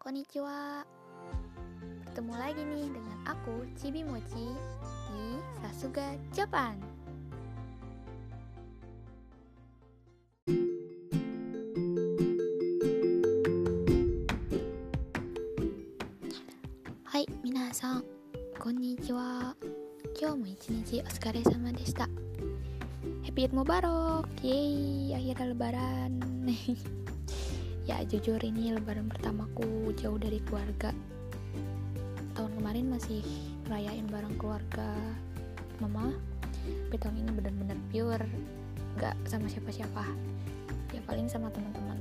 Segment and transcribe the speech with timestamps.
[0.00, 0.84] Konnichiwa
[2.06, 4.46] Bertemu lagi nih dengan aku Chibi Mochi
[5.10, 5.24] di
[5.60, 6.78] Sasuga Japan
[17.06, 18.04] Hai minasan
[18.60, 19.56] Konnichiwa
[20.18, 22.08] 今日も一日お疲れ様でした
[23.22, 26.16] Happy Eid Mubarak Yeay akhirnya lebaran
[27.91, 30.95] Ya jujur ini lebaran pertamaku jauh dari keluarga.
[32.39, 33.19] Tahun kemarin masih
[33.67, 34.95] rayain bareng keluarga
[35.83, 36.15] mama.
[36.87, 38.23] Tapi tahun ini bener-bener pure
[38.95, 40.07] Gak sama siapa-siapa.
[40.95, 41.99] Ya paling sama teman-teman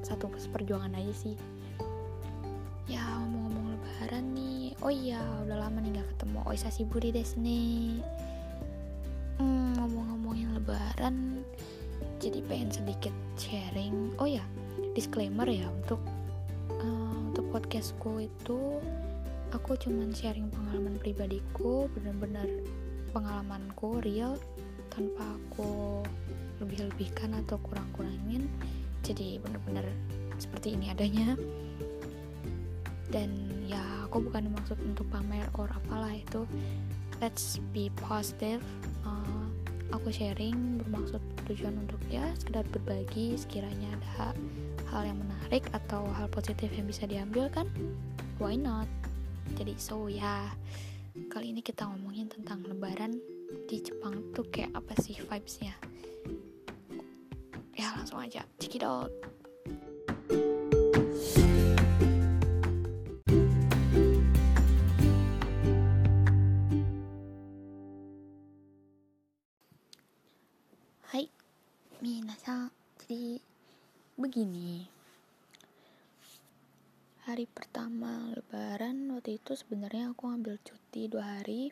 [0.00, 1.36] Satu perjuangan aja sih.
[2.88, 6.38] Ya ngomong-ngomong lebaran nih Oh iya udah lama nih gak ketemu.
[6.48, 6.56] Oh
[6.88, 8.00] buri desu nih
[9.36, 11.44] hmm, Ngomong-ngomongin lebaran
[12.20, 14.12] Jadi pengen sedikit sharing.
[14.20, 14.44] Oh ya
[14.92, 16.04] disclaimer ya untuk
[16.76, 18.76] uh, untuk podcastku itu
[19.50, 22.46] aku cuman sharing pengalaman pribadiku bener-bener
[23.10, 24.38] pengalamanku real
[24.92, 26.04] tanpa aku
[26.60, 28.44] lebih-lebihkan atau kurang-kurangin.
[29.00, 29.88] Jadi bener-bener
[30.36, 31.34] seperti ini adanya.
[33.10, 36.44] Dan ya aku bukan maksud untuk pamer or apalah itu.
[37.18, 38.62] Let's be positive
[39.08, 39.39] uh,
[39.90, 44.34] aku sharing bermaksud tujuan untuk ya sekedar berbagi sekiranya ada
[44.90, 47.66] hal yang menarik atau hal positif yang bisa diambil kan
[48.42, 48.86] why not?
[49.58, 50.50] Jadi so ya
[51.30, 53.18] kali ini kita ngomongin tentang lebaran
[53.66, 55.74] di Jepang tuh kayak apa sih vibesnya?
[57.74, 58.46] Ya langsung aja
[58.84, 59.29] out
[72.00, 72.72] minasan.
[72.96, 73.36] Jadi
[74.16, 74.88] begini.
[77.28, 81.68] Hari pertama lebaran waktu itu sebenarnya aku ambil cuti dua hari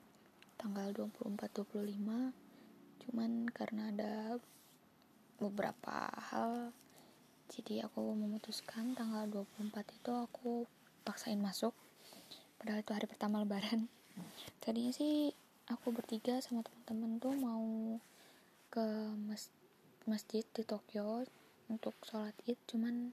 [0.61, 2.37] tanggal 24-25
[3.08, 4.36] cuman karena ada
[5.41, 6.77] beberapa hal
[7.48, 10.69] jadi aku memutuskan tanggal 24 itu aku
[11.08, 11.73] paksain masuk.
[12.61, 13.89] Padahal itu hari pertama lebaran.
[14.61, 15.33] Tadinya sih
[15.73, 17.97] aku bertiga sama teman-teman tuh mau
[18.69, 18.85] ke
[19.25, 19.48] mas
[20.08, 21.29] masjid di Tokyo
[21.69, 23.13] untuk sholat id cuman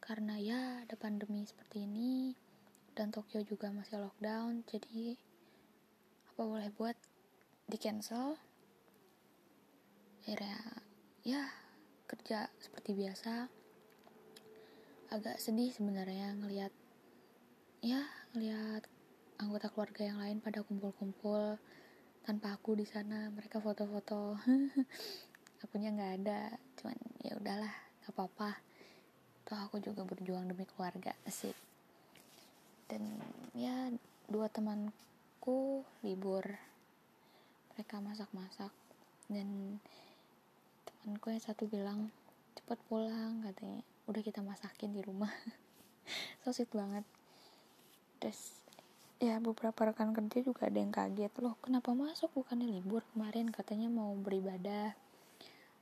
[0.00, 2.32] karena ya ada pandemi seperti ini
[2.96, 5.20] dan Tokyo juga masih lockdown jadi
[6.32, 6.96] apa boleh buat
[7.70, 8.34] di cancel.
[10.24, 10.58] Akhirnya
[11.22, 11.46] ya
[12.10, 13.46] kerja seperti biasa.
[15.14, 16.72] Agak sedih sebenarnya ngelihat
[17.84, 18.02] ya
[18.34, 18.88] ngelihat
[19.38, 21.60] anggota keluarga yang lain pada kumpul-kumpul
[22.26, 24.36] tanpa aku di sana mereka foto-foto
[25.60, 26.40] akunya nggak ada
[26.80, 27.72] cuman ya udahlah
[28.04, 28.50] gak apa-apa.
[29.44, 31.54] Toh aku juga berjuang demi keluarga asik.
[32.88, 33.20] Dan
[33.52, 33.92] ya
[34.26, 36.44] dua temanku libur.
[37.76, 38.72] Mereka masak-masak
[39.30, 39.78] dan
[40.84, 42.10] temanku yang satu bilang
[42.56, 43.84] cepet pulang katanya.
[44.08, 45.30] Udah kita masakin di rumah.
[46.42, 47.06] So sweet banget.
[48.18, 48.58] Terus
[49.22, 52.32] ya beberapa rekan kerja juga ada yang kaget loh kenapa masuk?
[52.34, 53.52] Bukannya libur kemarin?
[53.52, 54.96] Katanya mau beribadah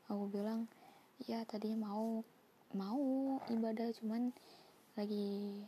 [0.08, 0.64] aku bilang
[1.24, 2.24] ya tadinya mau
[2.72, 4.32] mau ibadah cuman
[4.96, 5.64] lagi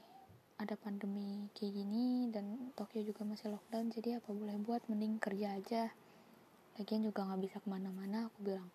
[0.60, 5.56] ada pandemi kayak gini dan Tokyo juga masih lockdown jadi apa boleh buat mending kerja
[5.56, 5.88] aja.
[6.76, 8.68] Lagian juga nggak bisa ke mana-mana aku bilang.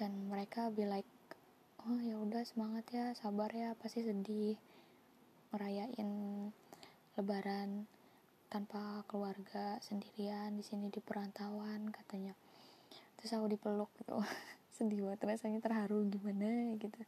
[0.00, 1.08] Dan mereka be like
[1.84, 4.56] oh ya udah semangat ya sabar ya pasti sedih
[5.52, 6.08] merayain
[7.20, 7.84] lebaran
[8.48, 12.32] tanpa keluarga sendirian di sini di perantauan katanya
[13.20, 14.16] terus aku dipeluk gitu.
[14.74, 17.00] Sedih banget rasanya terharu gimana gitu.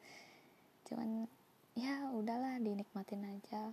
[0.92, 1.24] Cuman
[1.72, 3.72] ya udahlah dinikmatin aja.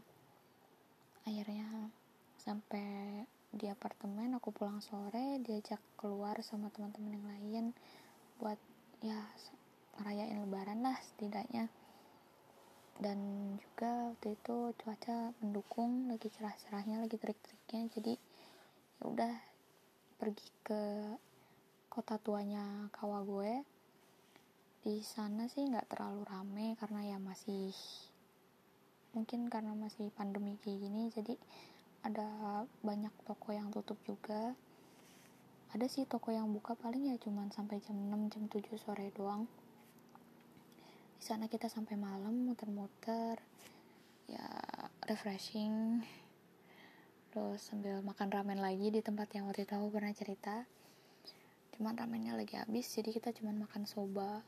[1.28, 1.92] Akhirnya
[2.40, 7.66] sampai di apartemen aku pulang sore diajak keluar sama teman-teman yang lain
[8.40, 8.56] buat
[9.04, 9.20] ya
[10.00, 11.68] ngerayain lebaran lah setidaknya.
[13.00, 13.20] Dan
[13.60, 17.81] juga waktu itu cuaca mendukung lagi cerah-cerahnya lagi terik-teriknya.
[17.96, 18.13] Jadi
[19.00, 19.34] ya udah
[20.19, 20.81] pergi ke
[21.89, 23.65] kota tuanya Kawagoe
[24.80, 27.75] di sana sih nggak terlalu rame karena ya masih
[29.12, 31.36] mungkin karena masih pandemi kayak gini jadi
[32.03, 34.56] ada banyak toko yang tutup juga.
[35.69, 39.45] Ada sih toko yang buka paling ya cuman sampai jam 6 jam 7 sore doang.
[41.19, 43.38] Di sana kita sampai malam muter-muter
[44.31, 44.47] ya
[45.06, 46.01] refreshing.
[47.30, 50.65] Terus sambil makan ramen lagi di tempat yang waktu itu aku pernah cerita
[51.80, 54.44] cuman ramennya lagi habis jadi kita cuman makan soba.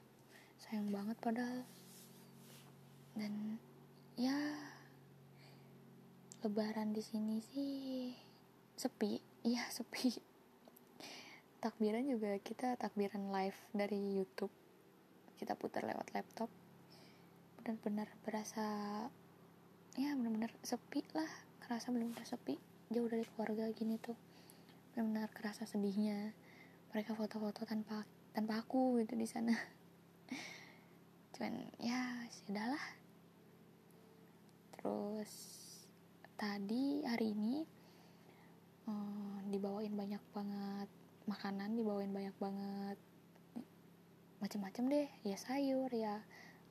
[0.60, 1.64] Sayang banget padahal.
[3.16, 3.56] Dan
[4.20, 4.36] ya
[6.44, 8.12] lebaran di sini sih
[8.76, 9.16] sepi.
[9.42, 10.12] Iya sepi.
[11.64, 14.54] Takbiran juga kita takbiran live dari YouTube.
[15.40, 16.52] Kita putar lewat laptop.
[17.58, 18.62] Benar-benar berasa
[19.98, 21.32] ya benar-benar sepi lah.
[21.64, 22.60] Kerasa benar-benar sepi.
[22.92, 24.20] Jauh dari keluarga gini tuh.
[24.94, 26.36] Benar-benar kerasa sedihnya
[26.92, 28.04] mereka foto-foto tanpa
[28.36, 29.56] tanpa aku gitu di sana.
[31.36, 32.86] Cuman ya sudahlah.
[34.76, 35.32] Terus
[36.36, 37.64] tadi hari ini
[38.92, 40.90] um, dibawain banyak banget
[41.30, 42.98] makanan dibawain banyak banget
[44.44, 45.08] macam-macam deh.
[45.24, 46.20] Ya sayur ya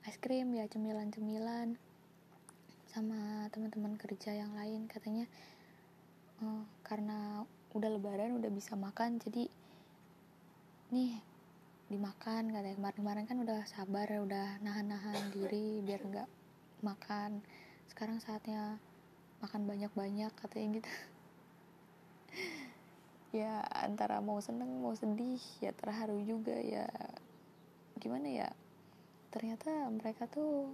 [0.05, 1.81] es krim ya cemilan-cemilan
[2.85, 4.85] sama teman-teman kerja yang lain.
[4.85, 5.25] Katanya
[6.45, 7.41] uh, karena
[7.73, 9.47] udah lebaran udah bisa makan jadi
[10.91, 11.15] nih
[11.87, 12.75] dimakan katanya.
[12.75, 16.29] Kemarin-kemarin kan udah sabar udah nahan-nahan diri biar nggak
[16.83, 17.39] makan.
[17.87, 18.75] Sekarang saatnya
[19.39, 20.91] makan banyak-banyak katanya gitu.
[23.31, 26.83] Ya antara mau seneng mau sedih ya terharu juga ya.
[27.95, 28.51] Gimana ya
[29.31, 30.67] ternyata mereka tuh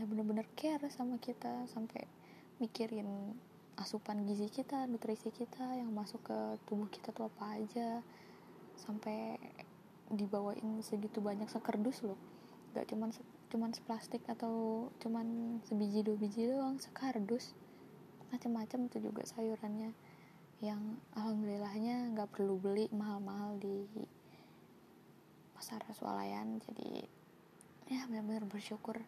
[0.00, 2.08] ya bener-bener care sama kita sampai
[2.56, 3.36] mikirin
[3.76, 8.00] asupan gizi kita nutrisi kita yang masuk ke tubuh kita tuh apa aja
[8.80, 9.36] sampai
[10.10, 12.18] dibawain segitu banyak sekerdus loh.
[12.74, 13.14] Gak cuman
[13.50, 17.54] cuman seplastik atau cuman sebiji dua biji doang sekardus.
[18.32, 19.92] Macam-macam tuh juga sayurannya.
[20.60, 20.82] Yang
[21.16, 23.86] alhamdulillahnya nggak perlu beli mahal-mahal di
[25.54, 26.62] pasar swalayan.
[26.62, 27.04] Jadi
[27.90, 28.98] ya benar-benar bersyukur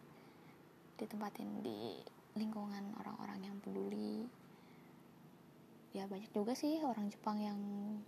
[0.99, 1.99] ditempatin di
[2.35, 4.27] lingkungan orang-orang yang peduli.
[5.93, 7.59] Ya banyak juga sih orang Jepang yang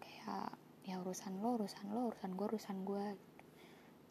[0.02, 3.06] kayak ya urusan lo urusan lo urusan gue urusan gue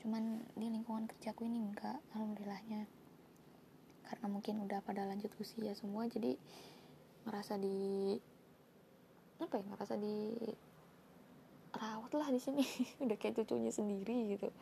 [0.04, 2.84] cuman di lingkungan kerjaku ini enggak alhamdulillahnya.
[4.04, 6.36] Karena mungkin udah pada lanjut usia semua jadi
[7.24, 8.12] ngerasa di
[9.40, 10.36] apa ya ngerasa di
[11.72, 12.60] rawat lah di sini.
[13.08, 14.52] Udah kayak cucunya sendiri gitu.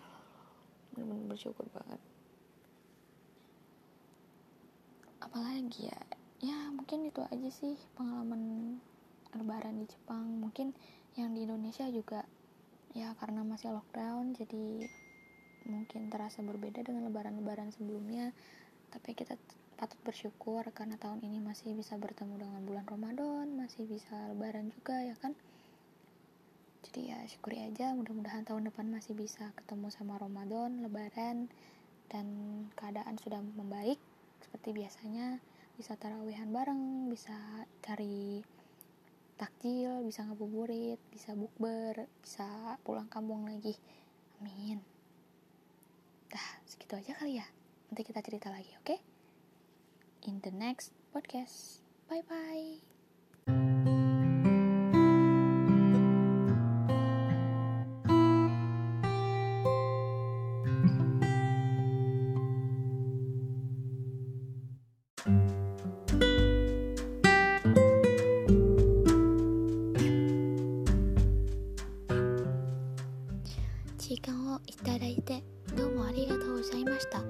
[0.94, 1.98] Bener-bener bersyukur banget.
[5.18, 5.98] Apalagi ya
[6.38, 8.78] ya mungkin itu aja sih pengalaman
[9.36, 10.24] lebaran di Jepang.
[10.40, 10.72] Mungkin
[11.16, 12.24] yang di Indonesia juga
[12.92, 14.84] ya karena masih lockdown jadi
[15.64, 18.32] mungkin terasa berbeda dengan lebaran-lebaran sebelumnya.
[18.92, 19.38] Tapi kita
[19.82, 25.00] patut bersyukur karena tahun ini masih bisa bertemu dengan bulan Ramadan masih bisa lebaran juga
[25.02, 25.34] ya kan?
[26.86, 31.48] Jadi ya syukuri aja mudah-mudahan tahun depan masih bisa ketemu sama Ramadan lebaran
[32.12, 32.26] dan
[32.76, 33.96] keadaan sudah membaik.
[34.44, 35.40] Seperti biasanya
[35.78, 37.34] bisa tarawihan bareng bisa
[37.80, 38.44] cari
[39.42, 43.74] takjil bisa ngabuburit bisa bukber bisa pulang kampung lagi.
[44.38, 44.78] Amin.
[46.30, 47.46] Dah segitu aja kali ya.
[47.90, 48.86] Nanti kita cerita lagi oke?
[48.86, 49.00] Okay?
[50.22, 51.82] in the next podcast.
[52.08, 52.91] Bye bye
[75.76, 77.22] どうもありがとうございました。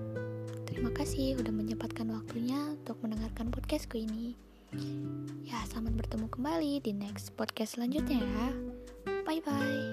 [0.66, 4.34] Terima kasih udah menyempatkan waktunya untuk mendengarkan podcastku ini.
[5.46, 8.46] Ya, selamat bertemu kembali di next podcast selanjutnya ya.
[9.22, 9.91] Bye bye.